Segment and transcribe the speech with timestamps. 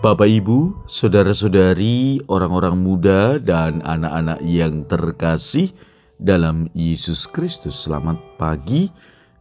[0.00, 5.76] Bapak, Ibu, saudara-saudari, orang-orang muda, dan anak-anak yang terkasih
[6.16, 8.88] dalam Yesus Kristus, selamat pagi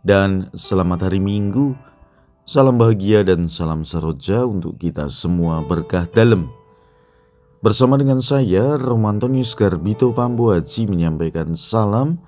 [0.03, 1.79] dan selamat hari Minggu.
[2.43, 6.51] Salam bahagia dan salam seroja untuk kita semua berkah dalam.
[7.63, 12.19] Bersama dengan saya, Romantonius Garbito Pambuaji menyampaikan salam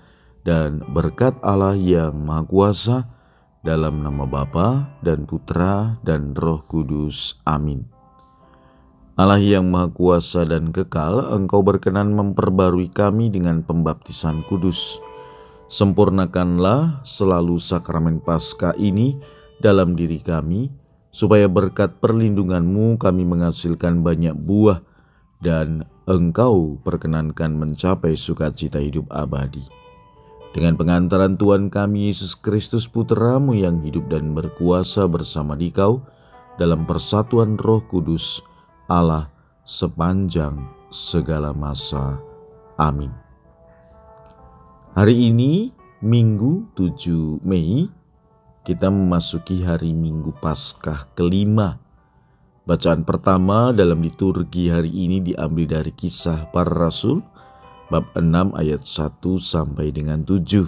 [0.48, 2.98] dan berkat Allah yang Maha Kuasa
[3.60, 7.36] dalam nama Bapa dan Putra dan Roh Kudus.
[7.44, 7.91] Amin.
[9.22, 14.98] Allah yang Maha Kuasa dan Kekal, Engkau berkenan memperbarui kami dengan pembaptisan kudus.
[15.70, 19.14] Sempurnakanlah selalu sakramen Paskah ini
[19.62, 20.74] dalam diri kami,
[21.14, 24.82] supaya berkat perlindunganmu kami menghasilkan banyak buah
[25.38, 29.62] dan Engkau perkenankan mencapai sukacita hidup abadi.
[30.50, 36.02] Dengan pengantaran Tuhan kami Yesus Kristus Putramu yang hidup dan berkuasa bersama dikau
[36.58, 38.42] dalam persatuan roh kudus,
[38.92, 39.32] Allah
[39.64, 42.20] sepanjang segala masa.
[42.76, 43.08] Amin.
[45.00, 45.72] Hari ini
[46.04, 47.88] Minggu 7 Mei
[48.68, 51.80] kita memasuki hari Minggu Paskah kelima.
[52.68, 57.24] Bacaan pertama dalam liturgi hari ini diambil dari kisah para rasul
[57.88, 60.68] bab 6 ayat 1 sampai dengan 7.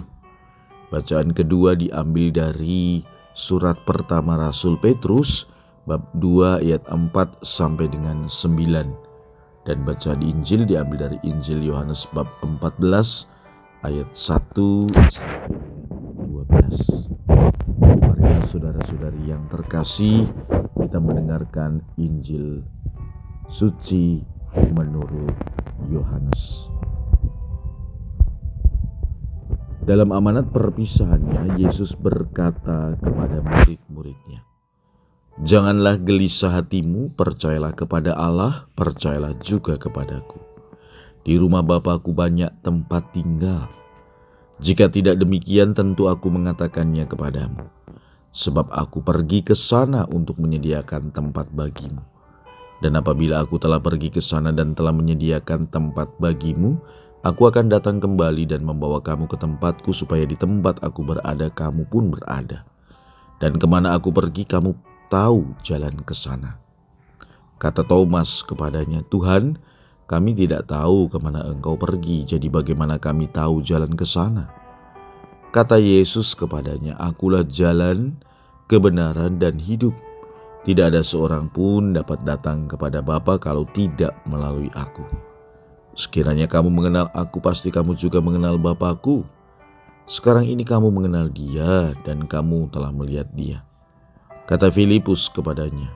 [0.88, 3.04] Bacaan kedua diambil dari
[3.36, 5.44] surat pertama Rasul Petrus
[5.84, 12.28] bab 2 ayat 4 sampai dengan 9 dan bacaan Injil diambil dari Injil Yohanes bab
[12.40, 12.80] 14
[13.84, 15.44] ayat 1 sampai
[16.24, 17.04] 12.
[17.80, 20.28] Mari saudara-saudari yang terkasih
[20.76, 22.64] kita mendengarkan Injil
[23.52, 24.24] suci
[24.72, 25.32] menurut
[25.88, 26.68] Yohanes.
[29.84, 34.40] Dalam amanat perpisahannya, Yesus berkata kepada murid-muridnya,
[35.34, 40.38] Janganlah gelisah hatimu, percayalah kepada Allah, percayalah juga kepadaku.
[41.26, 43.66] Di rumah Bapakku banyak tempat tinggal.
[44.62, 47.66] Jika tidak demikian tentu aku mengatakannya kepadamu.
[48.30, 52.02] Sebab aku pergi ke sana untuk menyediakan tempat bagimu.
[52.78, 56.78] Dan apabila aku telah pergi ke sana dan telah menyediakan tempat bagimu,
[57.26, 61.90] aku akan datang kembali dan membawa kamu ke tempatku supaya di tempat aku berada kamu
[61.90, 62.62] pun berada.
[63.42, 66.60] Dan ke mana aku pergi kamu tahu jalan ke sana.
[67.56, 69.56] Kata Thomas kepadanya, Tuhan,
[70.04, 74.52] kami tidak tahu ke mana engkau pergi, jadi bagaimana kami tahu jalan ke sana?
[75.54, 78.18] Kata Yesus kepadanya, Akulah jalan,
[78.66, 79.94] kebenaran, dan hidup.
[80.64, 85.04] Tidak ada seorang pun dapat datang kepada Bapa kalau tidak melalui aku.
[85.94, 89.22] Sekiranya kamu mengenal aku, pasti kamu juga mengenal Bapakku.
[90.04, 93.62] Sekarang ini kamu mengenal dia dan kamu telah melihat dia.
[94.44, 95.88] Kata Filipus kepadanya,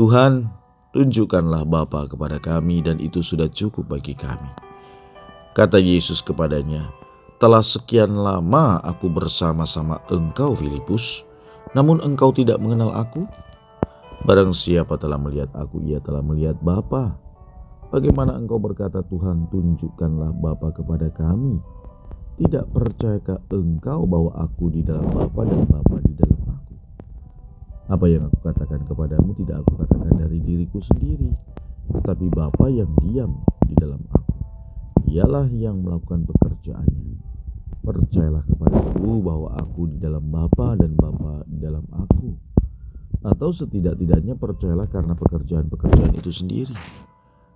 [0.00, 0.48] Tuhan,
[0.96, 4.48] tunjukkanlah Bapa kepada kami dan itu sudah cukup bagi kami.
[5.52, 6.88] Kata Yesus kepadanya,
[7.36, 11.20] telah sekian lama aku bersama-sama engkau Filipus,
[11.76, 13.28] namun engkau tidak mengenal aku?
[14.24, 17.12] Barang siapa telah melihat aku, ia telah melihat Bapa.
[17.92, 21.60] Bagaimana engkau berkata Tuhan tunjukkanlah Bapa kepada kami?
[22.40, 26.40] Tidak percayakah engkau bahwa aku di dalam Bapa dan Bapa di dalam
[27.86, 31.30] apa yang aku katakan kepadamu tidak aku katakan dari diriku sendiri,
[31.94, 34.34] tetapi Bapa yang diam di dalam aku.
[35.06, 37.22] Dialah yang melakukan pekerjaannya.
[37.86, 42.34] Percayalah kepadaku bahwa aku di dalam Bapa dan Bapa di dalam aku.
[43.22, 46.74] Atau setidak-tidaknya percayalah karena pekerjaan-pekerjaan itu sendiri.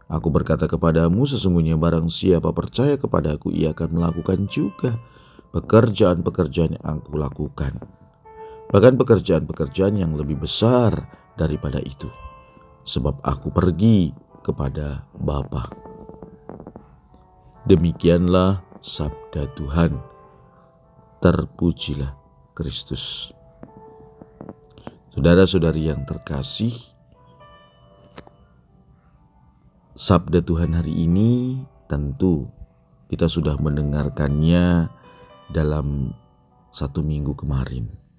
[0.07, 4.95] Aku berkata kepadamu sesungguhnya barang siapa percaya kepadaku ia akan melakukan juga
[5.51, 8.00] pekerjaan-pekerjaan yang aku lakukan
[8.71, 10.95] bahkan pekerjaan-pekerjaan yang lebih besar
[11.35, 12.07] daripada itu,
[12.87, 15.71] sebab aku pergi kepada Bapa.
[17.67, 19.93] Demikianlah sabda Tuhan.
[21.21, 22.17] Terpujilah
[22.57, 23.29] Kristus.
[25.13, 26.73] Saudara-saudari yang terkasih,
[29.93, 31.61] sabda Tuhan hari ini
[31.93, 32.49] tentu
[33.13, 34.89] kita sudah mendengarkannya
[35.53, 36.17] dalam
[36.73, 38.10] satu minggu kemarin.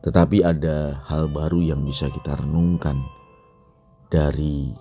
[0.00, 3.04] Tetapi ada hal baru yang bisa kita renungkan
[4.08, 4.72] dari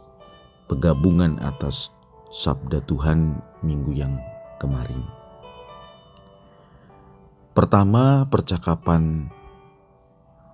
[0.71, 1.91] penggabungan atas
[2.31, 4.15] sabda Tuhan minggu yang
[4.63, 5.03] kemarin.
[7.51, 9.27] Pertama, percakapan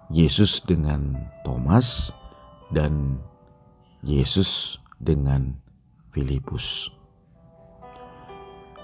[0.10, 1.14] Yesus dengan
[1.46, 2.10] Thomas
[2.74, 3.22] dan
[4.02, 5.62] Yesus dengan
[6.10, 6.90] Filipus.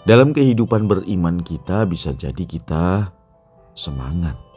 [0.05, 3.09] Dalam kehidupan beriman kita bisa jadi kita
[3.73, 4.50] semangat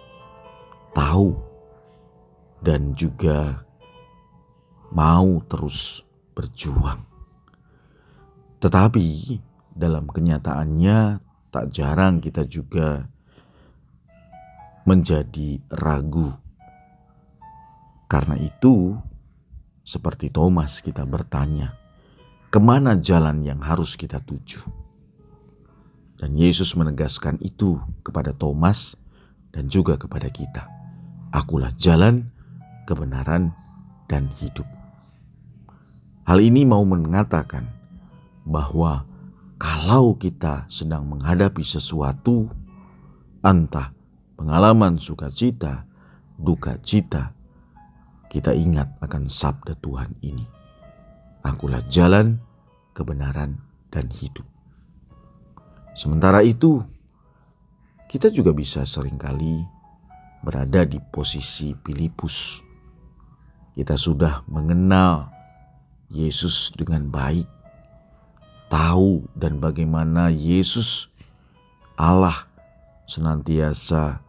[0.94, 1.34] tahu
[2.64, 3.66] dan juga
[4.94, 7.02] mau terus berjuang.
[8.62, 9.06] Tetapi
[9.74, 11.20] dalam kenyataannya
[11.52, 13.04] tak jarang kita juga
[14.88, 16.32] menjadi ragu.
[18.08, 18.94] Karena itu,
[19.82, 21.74] seperti Thomas kita bertanya,
[22.48, 24.62] ke mana jalan yang harus kita tuju?
[26.14, 28.94] Dan Yesus menegaskan itu kepada Thomas
[29.50, 30.83] dan juga kepada kita.
[31.34, 32.30] Akulah jalan,
[32.86, 33.50] kebenaran,
[34.06, 34.70] dan hidup.
[36.30, 37.66] Hal ini mau mengatakan
[38.46, 39.02] bahwa
[39.58, 42.46] kalau kita sedang menghadapi sesuatu,
[43.42, 43.90] entah
[44.38, 45.90] pengalaman sukacita,
[46.38, 47.34] duka cita,
[48.30, 50.46] kita ingat akan sabda Tuhan ini.
[51.42, 52.38] Akulah jalan,
[52.94, 53.58] kebenaran,
[53.90, 54.46] dan hidup.
[55.98, 56.78] Sementara itu,
[58.06, 59.73] kita juga bisa sering kali
[60.44, 62.60] berada di posisi Filipus.
[63.72, 65.32] Kita sudah mengenal
[66.12, 67.48] Yesus dengan baik,
[68.68, 71.08] tahu dan bagaimana Yesus
[71.96, 72.46] Allah
[73.08, 74.20] senantiasa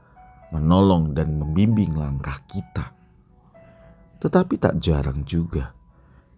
[0.55, 2.95] menolong dan membimbing langkah kita.
[4.23, 5.75] Tetapi tak jarang juga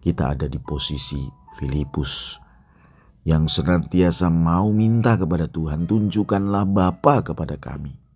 [0.02, 1.22] kita ada di posisi
[1.56, 2.36] Filipus
[3.28, 8.07] yang senantiasa mau minta kepada Tuhan, tunjukkanlah Bapa kepada kami.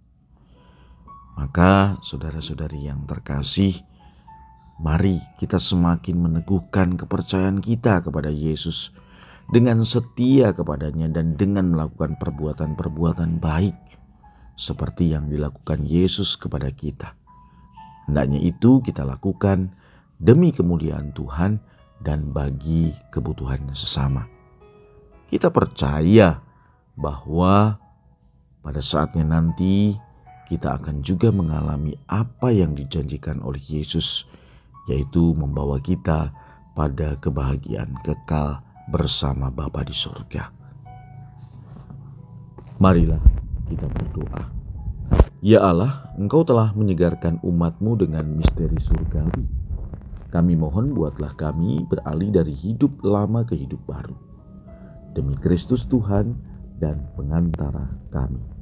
[1.38, 3.72] Maka saudara-saudari yang terkasih,
[4.78, 8.92] mari kita semakin meneguhkan kepercayaan kita kepada Yesus
[9.48, 13.76] dengan setia kepadanya dan dengan melakukan perbuatan-perbuatan baik
[14.54, 17.16] seperti yang dilakukan Yesus kepada kita.
[18.06, 19.72] Hendaknya itu kita lakukan
[20.20, 21.58] demi kemuliaan Tuhan
[22.04, 24.32] dan bagi kebutuhan sesama
[25.32, 26.44] kita percaya
[26.92, 27.80] bahwa
[28.60, 29.96] pada saatnya nanti
[30.52, 34.28] kita akan juga mengalami apa yang dijanjikan oleh Yesus,
[34.84, 36.28] yaitu membawa kita
[36.76, 38.60] pada kebahagiaan kekal
[38.92, 40.52] bersama Bapa di surga.
[42.76, 43.24] Marilah
[43.72, 44.52] kita berdoa.
[45.40, 49.48] Ya Allah, Engkau telah menyegarkan umatmu dengan misteri surgawi.
[50.28, 54.16] Kami mohon buatlah kami beralih dari hidup lama ke hidup baru
[55.12, 56.36] demi Kristus Tuhan
[56.80, 58.61] dan pengantara kami.